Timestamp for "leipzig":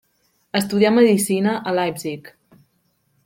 1.81-2.31